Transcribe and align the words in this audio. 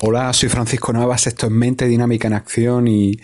Hola, 0.00 0.32
soy 0.32 0.48
Francisco 0.48 0.92
Navas, 0.92 1.26
esto 1.26 1.46
es 1.46 1.52
Mente 1.52 1.86
Dinámica 1.86 2.26
en 2.26 2.34
Acción 2.34 2.88
y 2.88 3.20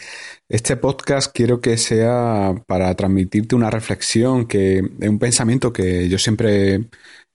este 0.48 0.76
podcast 0.76 1.34
quiero 1.34 1.60
que 1.60 1.76
sea 1.76 2.54
para 2.66 2.94
transmitirte 2.94 3.56
una 3.56 3.70
reflexión, 3.70 4.46
que 4.46 4.80
un 5.00 5.18
pensamiento 5.18 5.72
que 5.72 6.08
yo 6.08 6.18
siempre 6.18 6.88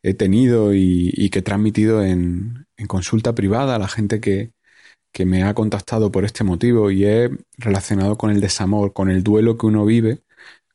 he 0.03 0.13
tenido 0.13 0.73
y, 0.73 1.29
que 1.31 1.39
he 1.39 1.41
transmitido 1.41 2.03
en, 2.03 2.65
en, 2.77 2.87
consulta 2.87 3.35
privada 3.35 3.75
a 3.75 3.79
la 3.79 3.87
gente 3.87 4.21
que, 4.21 4.51
que 5.11 5.25
me 5.25 5.43
ha 5.43 5.53
contactado 5.53 6.11
por 6.11 6.25
este 6.25 6.43
motivo 6.43 6.91
y 6.91 7.05
es 7.05 7.31
relacionado 7.57 8.17
con 8.17 8.31
el 8.31 8.41
desamor, 8.41 8.93
con 8.93 9.09
el 9.09 9.23
duelo 9.23 9.57
que 9.57 9.65
uno 9.65 9.85
vive 9.85 10.21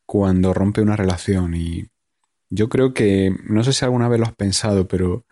cuando 0.06 0.54
rompe 0.54 0.82
una 0.82 0.96
relación. 0.96 1.54
Y 1.54 1.86
yo 2.50 2.68
creo 2.68 2.94
que, 2.94 3.34
no 3.48 3.64
sé 3.64 3.72
si 3.72 3.84
alguna 3.84 4.08
vez 4.08 4.20
lo 4.20 4.26
has 4.26 4.34
pensado, 4.34 4.88
pero 4.88 5.24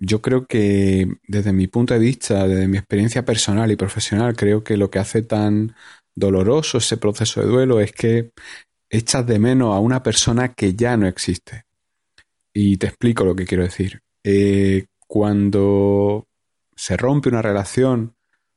yo 0.00 0.22
creo 0.22 0.46
que 0.46 1.06
desde 1.28 1.52
mi 1.52 1.66
punto 1.66 1.94
de 1.94 2.00
vista, 2.00 2.48
desde 2.48 2.66
mi 2.66 2.78
experiencia 2.78 3.24
personal 3.24 3.70
y 3.70 3.76
profesional, 3.76 4.34
creo 4.34 4.64
que 4.64 4.78
lo 4.78 4.90
que 4.90 4.98
hace 4.98 5.22
tan 5.22 5.74
doloroso 6.14 6.78
ese 6.78 6.96
proceso 6.96 7.40
de 7.40 7.46
duelo 7.46 7.80
es 7.80 7.92
que 7.92 8.32
echas 8.88 9.26
de 9.26 9.38
menos 9.38 9.74
a 9.76 9.78
una 9.78 10.02
persona 10.02 10.54
que 10.54 10.74
ya 10.74 10.96
no 10.96 11.06
existe. 11.06 11.64
Y 12.52 12.78
te 12.78 12.86
explico 12.86 13.24
lo 13.24 13.36
que 13.36 13.44
quiero 13.44 13.62
decir. 13.62 14.00
Eh, 14.24 14.86
cuando 15.06 16.26
se 16.74 16.96
rompe 16.96 17.28
una 17.28 17.42
relación 17.42 18.14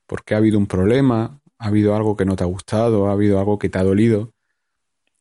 porque 0.07 0.35
ha 0.35 0.37
habido 0.37 0.57
un 0.57 0.67
problema, 0.67 1.41
ha 1.57 1.67
habido 1.67 1.95
algo 1.95 2.15
que 2.15 2.25
no 2.25 2.37
te 2.37 2.43
ha 2.43 2.47
gustado, 2.47 3.09
ha 3.09 3.11
habido 3.11 3.39
algo 3.39 3.59
que 3.59 3.69
te 3.69 3.79
ha 3.79 3.83
dolido, 3.83 4.31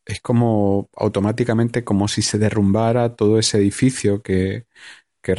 es 0.04 0.20
como 0.20 0.88
automáticamente 0.96 1.84
como 1.84 2.08
si 2.08 2.22
se 2.22 2.38
derrumbara 2.38 3.14
todo 3.14 3.38
ese 3.38 3.58
edificio 3.58 4.22
que, 4.22 4.66
que 5.22 5.36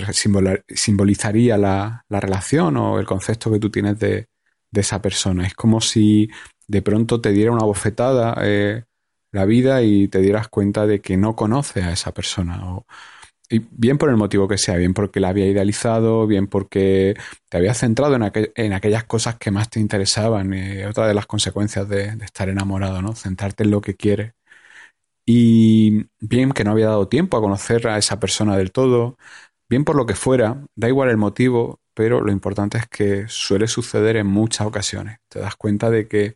simbolizaría 0.70 1.58
la, 1.58 2.06
la, 2.10 2.20
relación 2.20 2.78
o 2.78 3.00
el 3.00 3.06
concepto 3.06 3.52
que 3.52 3.60
tú 3.60 3.70
tienes 3.70 4.00
de, 4.00 4.28
de, 4.72 4.82
esa 4.82 5.02
persona. 5.02 5.46
Es 5.46 5.56
como 5.56 5.82
si 5.82 6.30
de 6.68 6.82
pronto 6.82 7.22
te 7.22 7.32
diera 7.32 7.52
una 7.52 7.66
bofetada 7.66 8.36
eh, 8.44 8.84
la 9.32 9.46
vida 9.46 9.84
y 9.84 10.08
te 10.08 10.20
dieras 10.22 10.48
cuenta 10.48 10.88
de 10.88 11.02
que 11.02 11.18
no 11.18 11.36
conoces 11.36 11.84
a 11.84 11.92
esa 11.94 12.14
persona. 12.14 12.74
O, 12.74 12.86
bien 13.72 13.98
por 13.98 14.10
el 14.10 14.18
motivo 14.18 14.48
que 14.48 14.58
sea, 14.58 14.78
bien 14.78 14.94
porque 14.94 15.20
la 15.20 15.30
había 15.30 15.48
idealizado, 15.48 16.28
bien 16.28 16.48
porque 16.48 17.16
te 17.50 17.58
había 17.58 17.74
centrado 17.74 18.16
en 18.16 18.74
aquellas 18.74 19.04
cosas 19.06 19.36
que 19.38 19.52
más 19.52 19.70
te 19.70 19.80
interesaban. 19.80 20.54
Eh, 20.54 20.88
otra 20.88 21.08
de 21.08 21.14
las 21.14 21.26
consecuencias 21.28 21.88
de, 21.90 22.16
de 22.16 22.26
estar 22.26 22.50
enamorado, 22.50 23.02
¿no? 23.02 23.16
Centrarte 23.16 23.64
en 23.64 23.72
lo 23.72 23.82
que 23.82 23.96
quieres. 23.96 24.34
Y 25.26 26.08
bien 26.20 26.52
que 26.52 26.64
no 26.64 26.72
había 26.72 26.88
dado 26.88 27.08
tiempo 27.08 27.38
a 27.38 27.42
conocer 27.42 27.88
a 27.88 27.98
esa 27.98 28.20
persona 28.20 28.58
del 28.58 28.72
todo, 28.72 29.18
Bien 29.70 29.84
por 29.86 29.96
lo 29.96 30.06
que 30.06 30.16
fuera, 30.16 30.64
da 30.76 30.88
igual 30.88 31.10
el 31.10 31.18
motivo, 31.18 31.80
pero 31.94 32.22
lo 32.22 32.32
importante 32.32 32.78
es 32.78 32.88
que 32.88 33.28
suele 33.28 33.68
suceder 33.68 34.18
en 34.18 34.28
muchas 34.28 34.68
ocasiones. 34.68 35.18
Te 35.30 35.40
das 35.40 35.56
cuenta 35.56 35.90
de 35.90 36.08
que 36.08 36.36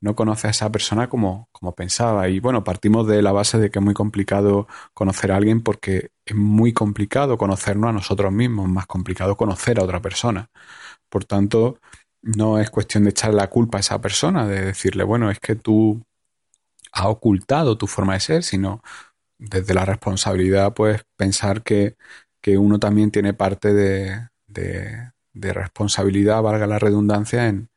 no 0.00 0.14
conoces 0.14 0.44
a 0.46 0.50
esa 0.50 0.72
persona 0.72 1.08
como, 1.08 1.48
como 1.52 1.74
pensaba. 1.74 2.28
Y 2.28 2.40
bueno, 2.40 2.64
partimos 2.64 3.06
de 3.06 3.22
la 3.22 3.32
base 3.32 3.58
de 3.58 3.70
que 3.70 3.78
es 3.78 3.84
muy 3.84 3.94
complicado 3.94 4.68
conocer 4.94 5.32
a 5.32 5.36
alguien 5.36 5.62
porque 5.62 6.10
es 6.24 6.36
muy 6.36 6.72
complicado 6.72 7.38
conocernos 7.38 7.90
a 7.90 7.92
nosotros 7.92 8.32
mismos, 8.32 8.68
más 8.68 8.86
complicado 8.86 9.36
conocer 9.36 9.80
a 9.80 9.84
otra 9.84 10.00
persona. 10.00 10.50
Por 11.08 11.24
tanto, 11.24 11.78
no 12.22 12.58
es 12.58 12.70
cuestión 12.70 13.04
de 13.04 13.10
echar 13.10 13.34
la 13.34 13.48
culpa 13.48 13.78
a 13.78 13.80
esa 13.80 14.00
persona, 14.00 14.46
de 14.46 14.66
decirle, 14.66 15.04
bueno, 15.04 15.30
es 15.30 15.40
que 15.40 15.54
tú 15.56 16.02
has 16.92 17.06
ocultado 17.06 17.78
tu 17.78 17.86
forma 17.86 18.14
de 18.14 18.20
ser, 18.20 18.42
sino 18.42 18.82
desde 19.38 19.74
la 19.74 19.84
responsabilidad, 19.84 20.74
pues 20.74 21.02
pensar 21.16 21.62
que 21.62 21.96
que 22.46 22.56
uno 22.56 22.78
también 22.78 23.10
tiene 23.10 23.34
parte 23.34 23.74
de, 23.74 24.28
de, 24.46 25.52
responsabilidad, 25.52 26.42
valga 26.42 26.68
la 26.68 26.78
redundancia, 26.78 27.48
en, 27.48 27.70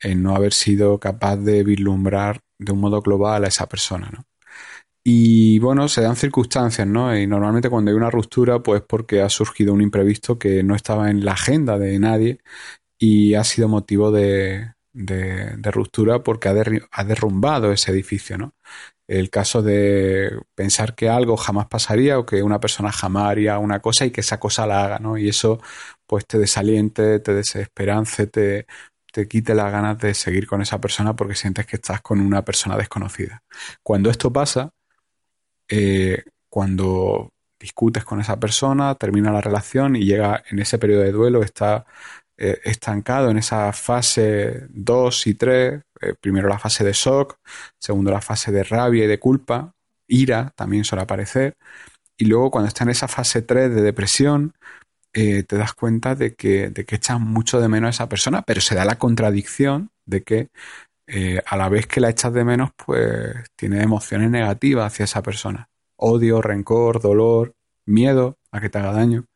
en, 0.00 0.22
no 0.22 0.36
haber 0.36 0.52
sido 0.52 1.00
capaz 1.00 1.38
de 1.38 1.64
vislumbrar 1.64 2.38
de 2.56 2.70
un 2.70 2.78
modo 2.78 3.00
global 3.00 3.44
a 3.44 3.48
esa 3.48 3.68
persona, 3.68 4.10
¿no? 4.12 4.24
Y 5.02 5.58
bueno, 5.58 5.88
se 5.88 6.02
dan 6.02 6.14
circunstancias, 6.14 6.86
¿no? 6.86 7.16
Y 7.18 7.26
normalmente 7.26 7.68
cuando 7.68 7.90
hay 7.90 7.96
una 7.96 8.10
ruptura, 8.10 8.62
pues 8.62 8.82
porque 8.82 9.22
ha 9.22 9.28
surgido 9.28 9.74
un 9.74 9.82
imprevisto 9.82 10.38
que 10.38 10.62
no 10.62 10.76
estaba 10.76 11.10
en 11.10 11.24
la 11.24 11.32
agenda 11.32 11.76
de 11.76 11.98
nadie 11.98 12.38
y 13.00 13.34
ha 13.34 13.42
sido 13.42 13.66
motivo 13.66 14.12
de, 14.12 14.74
de, 14.92 15.56
de 15.56 15.70
ruptura 15.72 16.22
porque 16.22 16.48
ha, 16.48 16.54
der, 16.54 16.88
ha 16.92 17.02
derrumbado 17.02 17.72
ese 17.72 17.90
edificio, 17.90 18.38
¿no? 18.38 18.54
El 19.08 19.30
caso 19.30 19.62
de 19.62 20.40
pensar 20.54 20.94
que 20.94 21.08
algo 21.08 21.36
jamás 21.36 21.66
pasaría 21.66 22.18
o 22.18 22.26
que 22.26 22.42
una 22.42 22.60
persona 22.60 22.92
jamás 22.92 23.30
haría 23.30 23.58
una 23.58 23.80
cosa 23.80 24.06
y 24.06 24.10
que 24.10 24.20
esa 24.22 24.38
cosa 24.40 24.66
la 24.66 24.84
haga, 24.84 24.98
¿no? 24.98 25.18
Y 25.18 25.28
eso 25.28 25.60
pues 26.06 26.26
te 26.26 26.38
desaliente, 26.38 27.20
te 27.20 27.34
desesperance, 27.34 28.26
te, 28.26 28.66
te 29.12 29.28
quite 29.28 29.54
las 29.54 29.70
ganas 29.72 29.98
de 29.98 30.14
seguir 30.14 30.46
con 30.46 30.62
esa 30.62 30.80
persona 30.80 31.14
porque 31.14 31.34
sientes 31.34 31.66
que 31.66 31.76
estás 31.76 32.00
con 32.00 32.20
una 32.20 32.44
persona 32.44 32.76
desconocida. 32.76 33.42
Cuando 33.82 34.10
esto 34.10 34.32
pasa, 34.32 34.70
eh, 35.68 36.24
cuando 36.48 37.30
discutes 37.58 38.04
con 38.04 38.20
esa 38.20 38.40
persona, 38.40 38.94
termina 38.96 39.30
la 39.32 39.40
relación 39.40 39.96
y 39.96 40.04
llega 40.04 40.42
en 40.50 40.58
ese 40.58 40.78
periodo 40.78 41.02
de 41.02 41.12
duelo, 41.12 41.42
está 41.42 41.86
eh, 42.36 42.60
estancado 42.64 43.30
en 43.30 43.38
esa 43.38 43.72
fase 43.72 44.66
2 44.70 45.26
y 45.26 45.34
3, 45.34 45.82
eh, 46.00 46.14
primero 46.20 46.48
la 46.48 46.58
fase 46.58 46.84
de 46.84 46.92
shock, 46.92 47.38
segundo 47.78 48.10
la 48.10 48.20
fase 48.20 48.52
de 48.52 48.64
rabia 48.64 49.04
y 49.04 49.06
de 49.08 49.18
culpa, 49.18 49.74
ira 50.06 50.52
también 50.56 50.84
suele 50.84 51.02
aparecer, 51.02 51.56
y 52.16 52.26
luego 52.26 52.50
cuando 52.50 52.68
está 52.68 52.84
en 52.84 52.90
esa 52.90 53.08
fase 53.08 53.42
3 53.42 53.74
de 53.74 53.82
depresión, 53.82 54.54
eh, 55.12 55.42
te 55.44 55.56
das 55.56 55.74
cuenta 55.74 56.14
de 56.14 56.34
que, 56.34 56.70
de 56.70 56.84
que 56.84 56.96
echas 56.96 57.20
mucho 57.20 57.60
de 57.60 57.68
menos 57.68 57.88
a 57.88 57.90
esa 57.90 58.08
persona, 58.08 58.42
pero 58.42 58.60
se 58.60 58.74
da 58.74 58.84
la 58.84 58.98
contradicción 58.98 59.90
de 60.06 60.22
que 60.22 60.50
a 61.46 61.56
la 61.58 61.68
vez 61.68 61.86
que 61.86 62.00
la 62.00 62.08
echas 62.10 62.32
de 62.32 62.44
menos, 62.44 62.70
pues 62.74 63.34
tiene 63.56 63.82
emociones 63.82 64.30
negativas 64.30 64.86
hacia 64.92 65.04
esa 65.04 65.22
persona. 65.22 65.68
Odio, 65.96 66.40
rencor, 66.40 67.02
dolor, 67.02 67.54
miedo 67.86 68.38
a 68.50 68.60
que 68.60 68.70
te 68.70 68.78
haga 68.78 68.92
daño. 68.92 69.26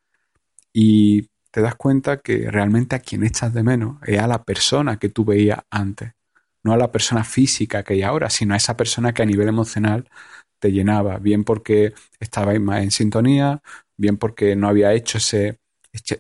Y 0.73 1.28
te 1.56 1.62
das 1.62 1.75
cuenta 1.75 2.19
que 2.19 2.50
realmente 2.50 2.97
a 2.97 2.99
quien 2.99 3.25
echas 3.25 3.55
de 3.55 3.62
menos 3.62 3.97
es 4.05 4.21
a 4.21 4.27
la 4.27 4.44
persona 4.44 4.99
que 4.99 5.09
tú 5.09 5.25
veías 5.25 5.61
antes, 5.71 6.12
no 6.62 6.75
a 6.75 6.77
la 6.77 6.93
persona 6.93 7.25
física 7.25 7.83
que 7.83 7.94
hay 7.94 8.03
ahora, 8.03 8.28
sino 8.28 8.53
a 8.53 8.59
esa 8.59 8.77
persona 8.77 9.15
que 9.15 9.22
a 9.22 9.25
nivel 9.25 9.49
emocional 9.49 10.06
te 10.61 10.71
llenaba, 10.71 11.16
bien 11.16 11.45
porque 11.45 11.95
estabais 12.21 12.61
más 12.61 12.83
en 12.83 12.91
sintonía, 12.91 13.62
bien 13.97 14.19
porque 14.19 14.55
no 14.55 14.69
había 14.69 14.93
hecho 14.93 15.16
ese, 15.16 15.56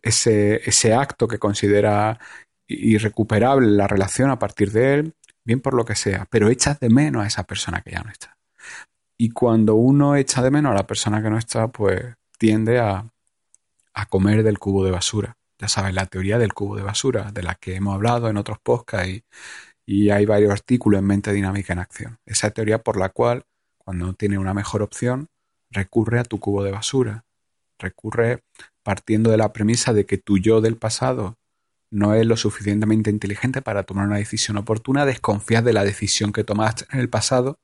ese, 0.00 0.62
ese 0.66 0.94
acto 0.94 1.28
que 1.28 1.38
considera 1.38 2.18
irrecuperable 2.66 3.66
la 3.66 3.86
relación 3.86 4.30
a 4.30 4.38
partir 4.38 4.72
de 4.72 4.94
él, 4.94 5.14
bien 5.44 5.60
por 5.60 5.74
lo 5.74 5.84
que 5.84 5.96
sea, 5.96 6.26
pero 6.30 6.48
echas 6.48 6.80
de 6.80 6.88
menos 6.88 7.24
a 7.24 7.26
esa 7.26 7.44
persona 7.44 7.82
que 7.82 7.90
ya 7.90 8.00
no 8.00 8.10
está. 8.10 8.38
Y 9.18 9.32
cuando 9.32 9.74
uno 9.74 10.16
echa 10.16 10.40
de 10.40 10.50
menos 10.50 10.72
a 10.72 10.76
la 10.76 10.86
persona 10.86 11.22
que 11.22 11.28
no 11.28 11.36
está, 11.36 11.68
pues 11.68 12.14
tiende 12.38 12.78
a, 12.78 13.06
a 13.96 14.06
comer 14.06 14.42
del 14.42 14.58
cubo 14.58 14.84
de 14.84 14.90
basura. 14.92 15.38
Ya 15.58 15.68
sabes, 15.68 15.94
la 15.94 16.06
teoría 16.06 16.38
del 16.38 16.52
cubo 16.52 16.76
de 16.76 16.82
basura, 16.82 17.32
de 17.32 17.42
la 17.42 17.54
que 17.54 17.76
hemos 17.76 17.94
hablado 17.94 18.28
en 18.28 18.36
otros 18.36 18.58
podcasts 18.62 19.08
y, 19.08 19.24
y 19.86 20.10
hay 20.10 20.26
varios 20.26 20.52
artículos 20.52 20.98
en 20.98 21.06
Mente 21.06 21.32
Dinámica 21.32 21.72
en 21.72 21.78
Acción. 21.78 22.18
Esa 22.26 22.50
teoría 22.50 22.82
por 22.82 22.98
la 22.98 23.08
cual, 23.08 23.44
cuando 23.78 24.12
tiene 24.12 24.38
una 24.38 24.52
mejor 24.52 24.82
opción, 24.82 25.28
recurre 25.70 26.20
a 26.20 26.24
tu 26.24 26.38
cubo 26.38 26.62
de 26.62 26.72
basura. 26.72 27.24
Recurre 27.78 28.44
partiendo 28.82 29.30
de 29.30 29.38
la 29.38 29.52
premisa 29.52 29.94
de 29.94 30.04
que 30.04 30.18
tu 30.18 30.38
yo 30.38 30.60
del 30.60 30.76
pasado 30.76 31.38
no 31.90 32.12
es 32.14 32.26
lo 32.26 32.36
suficientemente 32.36 33.10
inteligente 33.10 33.62
para 33.62 33.84
tomar 33.84 34.06
una 34.06 34.18
decisión 34.18 34.58
oportuna, 34.58 35.06
desconfías 35.06 35.64
de 35.64 35.72
la 35.72 35.84
decisión 35.84 36.32
que 36.32 36.44
tomaste 36.44 36.84
en 36.92 37.00
el 37.00 37.08
pasado 37.08 37.60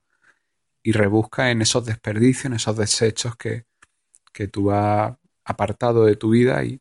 y 0.83 0.93
rebusca 0.93 1.51
en 1.51 1.61
esos 1.61 1.85
desperdicios, 1.85 2.47
en 2.47 2.55
esos 2.55 2.77
desechos 2.77 3.37
que, 3.37 3.67
que 4.33 4.49
tú 4.49 4.73
has 4.73 5.17
apartado 5.45 6.05
de 6.07 6.17
tu 6.17 6.31
vida 6.31 6.65
y, 6.65 6.81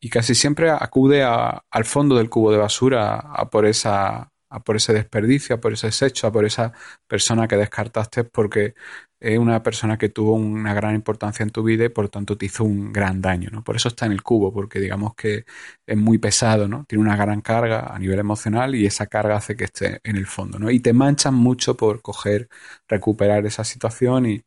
y 0.00 0.10
casi 0.10 0.34
siempre 0.34 0.70
acude 0.70 1.22
a, 1.24 1.64
al 1.70 1.84
fondo 1.84 2.16
del 2.16 2.30
cubo 2.30 2.52
de 2.52 2.58
basura 2.58 3.16
a 3.18 3.48
por, 3.50 3.66
esa, 3.66 4.30
a 4.50 4.60
por 4.64 4.76
ese 4.76 4.92
desperdicio, 4.92 5.56
a 5.56 5.60
por 5.60 5.72
ese 5.72 5.88
desecho, 5.88 6.26
a 6.26 6.32
por 6.32 6.44
esa 6.44 6.72
persona 7.06 7.48
que 7.48 7.56
descartaste 7.56 8.24
porque 8.24 8.74
es 9.20 9.38
una 9.38 9.62
persona 9.62 9.96
que 9.96 10.10
tuvo 10.10 10.34
una 10.34 10.74
gran 10.74 10.94
importancia 10.94 11.42
en 11.42 11.50
tu 11.50 11.62
vida 11.62 11.84
y 11.84 11.88
por 11.88 12.08
tanto 12.10 12.36
te 12.36 12.46
hizo 12.46 12.64
un 12.64 12.92
gran 12.92 13.20
daño, 13.22 13.48
¿no? 13.50 13.64
Por 13.64 13.76
eso 13.76 13.88
está 13.88 14.04
en 14.06 14.12
el 14.12 14.22
cubo, 14.22 14.52
porque 14.52 14.78
digamos 14.80 15.14
que 15.14 15.44
es 15.86 15.96
muy 15.96 16.18
pesado, 16.18 16.68
¿no? 16.68 16.84
Tiene 16.86 17.02
una 17.04 17.16
gran 17.16 17.40
carga 17.40 17.94
a 17.94 17.98
nivel 17.98 18.18
emocional 18.18 18.74
y 18.74 18.84
esa 18.86 19.06
carga 19.06 19.36
hace 19.36 19.56
que 19.56 19.64
esté 19.64 20.00
en 20.04 20.16
el 20.16 20.26
fondo, 20.26 20.58
¿no? 20.58 20.70
Y 20.70 20.80
te 20.80 20.92
manchan 20.92 21.34
mucho 21.34 21.76
por 21.76 22.02
coger, 22.02 22.48
recuperar 22.88 23.46
esa 23.46 23.64
situación 23.64 24.26
y 24.26 24.42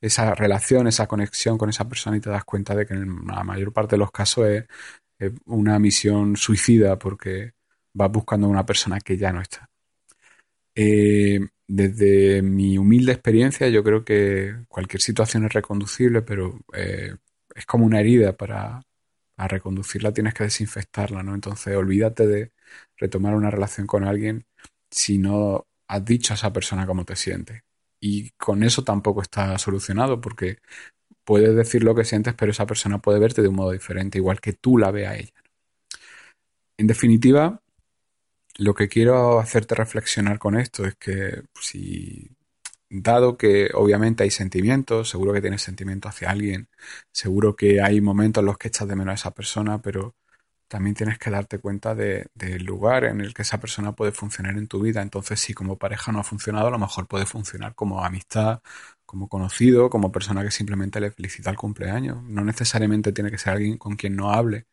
esa 0.00 0.34
relación, 0.34 0.86
esa 0.86 1.06
conexión 1.06 1.58
con 1.58 1.70
esa 1.70 1.88
persona 1.88 2.16
y 2.16 2.20
te 2.20 2.30
das 2.30 2.44
cuenta 2.44 2.74
de 2.74 2.86
que 2.86 2.94
en 2.94 3.26
la 3.26 3.44
mayor 3.44 3.72
parte 3.72 3.96
de 3.96 4.00
los 4.00 4.10
casos 4.12 4.48
es, 4.48 4.64
una 5.46 5.78
misión 5.80 6.36
suicida 6.36 6.98
porque 6.98 7.52
vas 7.92 8.10
buscando 8.12 8.46
a 8.46 8.50
una 8.50 8.66
persona 8.66 9.00
que 9.00 9.16
ya 9.16 9.32
no 9.32 9.40
está. 9.40 9.68
Eh, 10.74 11.40
desde 11.66 12.40
mi 12.42 12.78
humilde 12.78 13.12
experiencia, 13.12 13.68
yo 13.68 13.82
creo 13.84 14.04
que 14.04 14.54
cualquier 14.68 15.02
situación 15.02 15.44
es 15.44 15.52
reconducible, 15.52 16.22
pero 16.22 16.60
eh, 16.72 17.16
es 17.54 17.66
como 17.66 17.84
una 17.84 18.00
herida 18.00 18.36
para, 18.36 18.82
reconducirla 19.36 20.12
tienes 20.12 20.34
que 20.34 20.44
desinfectarla, 20.44 21.22
¿no? 21.22 21.34
Entonces, 21.34 21.76
olvídate 21.76 22.26
de 22.26 22.52
retomar 22.96 23.34
una 23.34 23.50
relación 23.50 23.86
con 23.86 24.04
alguien 24.04 24.46
si 24.90 25.18
no 25.18 25.66
has 25.88 26.04
dicho 26.04 26.32
a 26.34 26.36
esa 26.36 26.52
persona 26.52 26.86
cómo 26.86 27.04
te 27.04 27.16
sientes. 27.16 27.62
Y 28.00 28.30
con 28.30 28.62
eso 28.62 28.84
tampoco 28.84 29.22
está 29.22 29.58
solucionado, 29.58 30.20
porque 30.20 30.58
puedes 31.24 31.54
decir 31.56 31.84
lo 31.84 31.94
que 31.94 32.04
sientes, 32.04 32.34
pero 32.34 32.52
esa 32.52 32.66
persona 32.66 32.98
puede 32.98 33.18
verte 33.18 33.42
de 33.42 33.48
un 33.48 33.56
modo 33.56 33.72
diferente, 33.72 34.18
igual 34.18 34.40
que 34.40 34.54
tú 34.54 34.78
la 34.78 34.90
veas 34.90 35.12
a 35.12 35.16
ella. 35.16 35.32
En 36.78 36.86
definitiva, 36.86 37.60
lo 38.58 38.74
que 38.74 38.88
quiero 38.88 39.38
hacerte 39.40 39.74
reflexionar 39.74 40.38
con 40.38 40.58
esto 40.58 40.84
es 40.84 40.96
que 40.96 41.42
si, 41.60 42.30
dado 42.90 43.36
que 43.36 43.70
obviamente 43.74 44.24
hay 44.24 44.30
sentimientos, 44.30 45.10
seguro 45.10 45.32
que 45.32 45.40
tienes 45.40 45.62
sentimientos 45.62 46.10
hacia 46.10 46.30
alguien, 46.30 46.68
seguro 47.12 47.56
que 47.56 47.80
hay 47.80 48.00
momentos 48.00 48.42
en 48.42 48.46
los 48.46 48.58
que 48.58 48.68
echas 48.68 48.88
de 48.88 48.96
menos 48.96 49.12
a 49.12 49.14
esa 49.14 49.34
persona, 49.34 49.80
pero 49.82 50.16
también 50.68 50.94
tienes 50.94 51.18
que 51.18 51.30
darte 51.30 51.58
cuenta 51.58 51.94
del 51.94 52.64
lugar 52.64 53.04
en 53.04 53.20
el 53.20 53.34
que 53.34 53.42
esa 53.42 53.58
persona 53.60 53.92
puede 53.92 54.12
funcionar 54.12 54.56
en 54.58 54.68
tu 54.68 54.80
vida. 54.80 55.02
Entonces, 55.02 55.40
si 55.40 55.54
como 55.54 55.78
pareja 55.78 56.12
no 56.12 56.20
ha 56.20 56.24
funcionado, 56.24 56.68
a 56.68 56.70
lo 56.70 56.78
mejor 56.78 57.08
puede 57.08 57.26
funcionar 57.26 57.74
como 57.74 58.04
amistad, 58.04 58.60
como 59.06 59.28
conocido, 59.28 59.90
como 59.90 60.12
persona 60.12 60.44
que 60.44 60.50
simplemente 60.50 61.00
le 61.00 61.10
felicita 61.10 61.50
el 61.50 61.56
cumpleaños. 61.56 62.22
No 62.24 62.44
necesariamente 62.44 63.12
tiene 63.12 63.30
que 63.30 63.38
ser 63.38 63.54
alguien 63.54 63.78
con 63.78 63.96
quien 63.96 64.16
no 64.16 64.30
hable, 64.32 64.66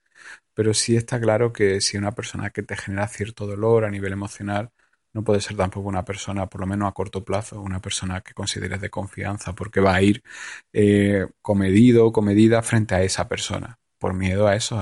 pero 0.53 0.73
sí 0.73 0.95
está 0.95 1.19
claro 1.19 1.53
que 1.53 1.81
si 1.81 1.97
una 1.97 2.13
persona 2.13 2.49
que 2.51 2.63
te 2.63 2.75
genera 2.77 3.07
cierto 3.07 3.47
dolor 3.47 3.85
a 3.85 3.91
nivel 3.91 4.13
emocional, 4.13 4.71
no 5.13 5.23
puede 5.23 5.41
ser 5.41 5.57
tampoco 5.57 5.87
una 5.89 6.03
persona, 6.05 6.47
por 6.49 6.61
lo 6.61 6.67
menos 6.67 6.89
a 6.89 6.93
corto 6.93 7.23
plazo, 7.23 7.61
una 7.61 7.81
persona 7.81 8.21
que 8.21 8.33
consideres 8.33 8.81
de 8.81 8.89
confianza, 8.89 9.53
porque 9.55 9.79
va 9.81 9.95
a 9.95 10.01
ir 10.01 10.23
eh, 10.73 11.27
comedido 11.41 12.05
o 12.07 12.11
comedida 12.11 12.61
frente 12.61 12.95
a 12.95 13.03
esa 13.03 13.27
persona, 13.29 13.79
por 13.97 14.13
miedo 14.13 14.47
a 14.47 14.55
eso, 14.55 14.79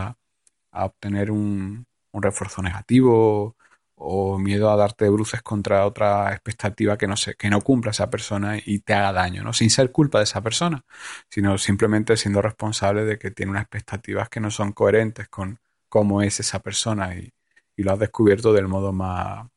obtener 0.74 1.32
un, 1.32 1.86
refuerzo 2.14 2.62
negativo 2.62 3.56
o 3.96 4.38
miedo 4.38 4.70
a 4.72 4.76
darte 4.76 5.10
bruces 5.10 5.42
contra 5.42 5.86
otra 5.86 6.32
expectativa 6.32 6.98
que 6.98 7.08
no 7.08 7.18
sé, 7.18 7.36
que 7.36 7.50
no 7.50 7.62
cumpla 7.62 7.92
esa 7.92 8.10
persona 8.10 8.58
y 8.64 8.80
te 8.80 8.94
haga 8.94 9.14
daño, 9.14 9.44
¿no? 9.44 9.54
Sin 9.54 9.70
ser 9.72 9.92
culpa 9.92 10.20
de 10.20 10.26
esa 10.26 10.42
persona, 10.42 10.84
sino 11.30 11.58
simplemente 11.58 12.18
siendo 12.18 12.42
responsable 12.42 13.06
de 13.06 13.18
que 13.18 13.32
tiene 13.32 13.52
unas 13.52 13.64
expectativas 13.64 14.30
que 14.30 14.40
no 14.40 14.52
son 14.52 14.74
coherentes 14.74 15.28
con 15.30 15.60
cómo 15.90 16.22
es 16.22 16.40
esa 16.40 16.60
persona 16.60 17.16
y, 17.16 17.32
lo 17.78 17.92
has 17.92 18.00
descubierto 18.00 18.54
del 18.54 18.68
modo 18.68 18.94
más, 18.94 19.48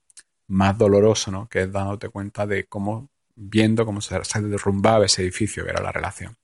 más 0.48 0.78
doloroso, 0.78 1.30
¿no? 1.30 1.48
Que 1.48 1.62
es 1.62 1.72
dándote 1.72 2.08
cuenta 2.08 2.46
de 2.46 2.66
cómo, 2.66 3.10
viendo 3.34 3.84
cómo 3.84 4.00
se, 4.00 4.18
derrumbaba 4.42 5.06
ese 5.06 5.22
edificio 5.22 5.64
que 5.64 5.70
era 5.70 5.82
la 5.82 5.92
relación. 5.92 6.36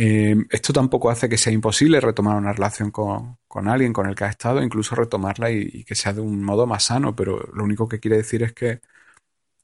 Eh, 0.00 0.36
esto 0.50 0.72
tampoco 0.72 1.10
hace 1.10 1.28
que 1.28 1.36
sea 1.36 1.52
imposible 1.52 2.00
retomar 2.00 2.36
una 2.36 2.52
relación 2.52 2.92
con, 2.92 3.38
alguien 3.68 3.92
con 3.92 4.06
el 4.06 4.14
que 4.14 4.24
has 4.24 4.30
estado, 4.30 4.62
incluso 4.62 4.94
retomarla 4.94 5.50
y, 5.50 5.82
que 5.84 5.96
sea 5.96 6.12
de 6.12 6.20
un 6.20 6.44
modo 6.44 6.68
más 6.68 6.84
sano, 6.84 7.16
pero 7.16 7.40
lo 7.52 7.64
único 7.64 7.88
que 7.88 7.98
quiere 7.98 8.16
decir 8.18 8.44
es 8.44 8.52
que 8.52 8.80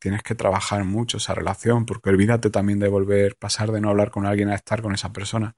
tienes 0.01 0.23
que 0.25 0.35
trabajar 0.35 0.85
mucho 0.85 1.19
esa 1.19 1.35
relación, 1.35 1.87
porque 1.87 2.11
olvídate 2.11 2.51
también 2.51 2.81
de 2.81 2.89
volver, 2.89 3.37
pasar 3.37 3.73
de 3.73 3.81
no 3.81 3.91
hablar 3.91 4.11
con 4.11 4.27
alguien 4.27 4.51
a 4.51 4.57
estar 4.57 4.83
con 4.83 4.95
esa 4.95 5.13
persona. 5.13 5.57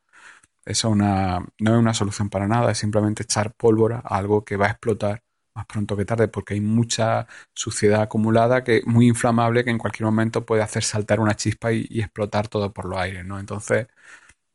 Eso 0.64 0.90
una, 0.90 1.40
no 1.60 1.74
es 1.74 1.78
una 1.80 1.94
solución 1.94 2.30
para 2.30 2.48
nada, 2.48 2.72
es 2.72 2.78
simplemente 2.78 3.24
echar 3.24 3.54
pólvora 3.54 4.02
a 4.04 4.18
algo 4.18 4.44
que 4.44 4.56
va 4.56 4.66
a 4.68 4.70
explotar 4.72 5.22
más 5.54 5.66
pronto 5.66 5.96
que 5.96 6.04
tarde, 6.06 6.28
porque 6.28 6.54
hay 6.54 6.60
mucha 6.60 7.26
suciedad 7.54 8.02
acumulada 8.02 8.64
que 8.64 8.82
muy 8.86 9.08
inflamable 9.08 9.64
que 9.64 9.70
en 9.70 9.78
cualquier 9.78 10.06
momento 10.06 10.46
puede 10.46 10.62
hacer 10.62 10.84
saltar 10.84 11.20
una 11.20 11.36
chispa 11.36 11.72
y, 11.72 11.86
y 11.90 12.00
explotar 12.00 12.48
todo 12.48 12.72
por 12.72 12.86
los 12.86 12.98
aires, 12.98 13.24
¿no? 13.26 13.40
Entonces, 13.40 13.88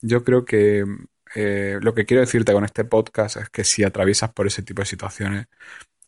yo 0.01 0.24
creo 0.24 0.45
que 0.45 0.86
eh, 1.36 1.80
lo 1.81 1.94
que 1.94 2.06
quiero 2.06 2.21
decirte 2.21 2.53
con 2.53 2.65
este 2.65 2.86
podcast 2.86 3.38
es 3.38 3.50
que 3.50 3.63
si 3.63 3.83
atraviesas 3.83 4.31
por 4.33 4.48
ese 4.48 4.63
tipo 4.63 4.81
de 4.81 4.86
situaciones, 4.88 5.48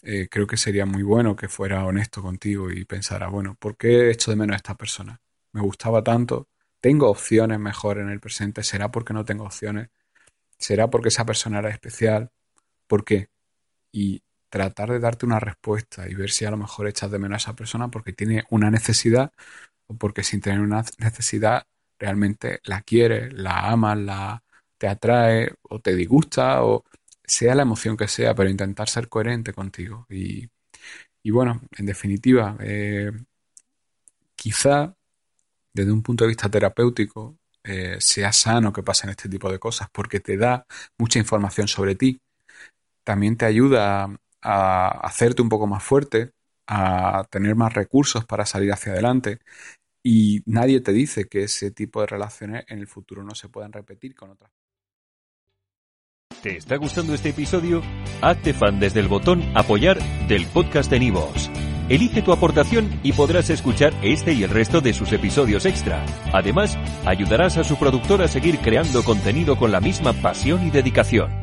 eh, 0.02 0.28
creo 0.30 0.48
que 0.48 0.58
sería 0.58 0.86
muy 0.86 1.04
bueno 1.04 1.36
que 1.36 1.48
fuera 1.50 1.86
honesto 1.86 2.22
contigo 2.22 2.72
y 2.72 2.86
pensara, 2.86 3.28
bueno, 3.30 3.56
¿por 3.60 3.78
qué 3.78 4.12
echo 4.12 4.32
de 4.32 4.38
menos 4.38 4.56
a 4.56 4.58
esta 4.58 4.76
persona? 4.76 5.22
Me 5.54 5.62
gustaba 5.62 6.04
tanto, 6.04 6.50
tengo 6.82 7.10
opciones 7.10 7.60
mejor 7.60 8.00
en 8.00 8.10
el 8.10 8.20
presente, 8.20 8.64
¿será 8.64 8.92
porque 8.92 9.14
no 9.14 9.26
tengo 9.26 9.46
opciones? 9.46 9.90
¿Será 10.58 10.90
porque 10.90 11.10
esa 11.10 11.26
persona 11.26 11.60
era 11.60 11.70
especial? 11.70 12.32
¿Por 12.88 13.06
qué? 13.06 13.30
Y 13.92 14.24
tratar 14.50 14.92
de 14.92 15.00
darte 15.00 15.26
una 15.26 15.40
respuesta 15.40 16.10
y 16.10 16.16
ver 16.16 16.32
si 16.32 16.46
a 16.46 16.52
lo 16.52 16.58
mejor 16.58 16.88
echas 16.88 17.12
de 17.12 17.20
menos 17.20 17.36
a 17.36 17.52
esa 17.52 17.56
persona 17.56 17.90
porque 17.90 18.14
tiene 18.14 18.46
una 18.50 18.72
necesidad 18.72 19.32
o 19.88 19.96
porque 19.98 20.24
sin 20.24 20.42
tener 20.42 20.62
una 20.62 20.84
necesidad 21.00 21.68
realmente 22.00 22.60
la 22.66 22.82
quieres, 22.82 23.34
la 23.34 23.70
amas, 23.70 23.98
la 23.98 24.44
te 24.78 24.88
atrae 24.88 25.54
o 25.64 25.80
te 25.80 25.96
disgusta 25.96 26.64
o 26.64 26.84
sea 27.24 27.56
la 27.56 27.64
emoción 27.64 27.98
que 27.98 28.08
sea, 28.08 28.36
pero 28.36 28.50
intentar 28.50 28.90
ser 28.90 29.08
coherente 29.10 29.54
contigo. 29.54 30.06
Y, 30.10 30.50
bueno, 31.32 31.62
en 31.78 31.86
definitiva, 31.86 32.58
eh, 32.60 33.12
quizá 34.36 34.94
desde 35.74 35.92
un 35.92 36.04
punto 36.04 36.24
de 36.26 36.30
vista 36.30 36.50
terapéutico 36.50 37.38
eh, 37.64 37.98
sea 38.00 38.34
sano 38.34 38.74
que 38.74 38.84
pasen 38.84 39.10
este 39.10 39.30
tipo 39.30 39.52
de 39.52 39.60
cosas 39.60 39.88
porque 39.92 40.20
te 40.20 40.38
da 40.38 40.66
mucha 40.98 41.20
información 41.20 41.68
sobre 41.68 41.96
ti. 41.96 42.22
También 43.04 43.38
te 43.38 43.46
ayuda 43.46 44.10
a 44.42 44.88
hacerte 45.08 45.42
un 45.42 45.50
poco 45.50 45.68
más 45.68 45.84
fuerte, 45.84 46.32
a 46.68 47.26
tener 47.30 47.56
más 47.56 47.74
recursos 47.74 48.26
para 48.26 48.46
salir 48.46 48.72
hacia 48.74 48.94
adelante 48.94 49.40
y 50.04 50.44
nadie 50.46 50.82
te 50.82 50.92
dice 50.92 51.30
que 51.30 51.44
ese 51.44 51.72
tipo 51.72 52.02
de 52.02 52.08
relaciones 52.08 52.66
en 52.68 52.80
el 52.80 52.88
futuro 52.88 53.24
no 53.24 53.34
se 53.34 53.48
puedan 53.48 53.72
repetir 53.72 54.14
con 54.14 54.32
otras. 54.32 54.52
¿Te 56.42 56.58
está 56.58 56.76
gustando 56.76 57.14
este 57.14 57.30
episodio? 57.30 57.82
Hazte 58.22 58.54
fan 58.54 58.80
desde 58.80 59.00
el 59.00 59.08
botón 59.08 59.42
apoyar 59.56 59.98
del 60.28 60.46
podcast 60.48 60.92
de 60.92 61.00
Nivos. 61.00 61.50
Elige 61.88 62.22
tu 62.22 62.34
aportación 62.34 63.00
y 63.04 63.14
podrás 63.14 63.50
escuchar 63.50 63.94
este 64.02 64.34
y 64.34 64.44
el 64.44 64.50
resto 64.50 64.82
de 64.82 64.94
sus 64.94 65.14
episodios 65.14 65.66
extra. 65.66 66.06
Además, 66.34 66.78
ayudarás 67.06 67.58
a 67.58 67.64
su 67.64 67.78
productor 67.78 68.22
a 68.22 68.28
seguir 68.28 68.60
creando 68.60 69.04
contenido 69.04 69.58
con 69.58 69.72
la 69.72 69.80
misma 69.80 70.14
pasión 70.14 70.66
y 70.68 70.70
dedicación. 70.70 71.43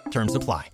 Terms 0.11 0.35
apply. 0.35 0.71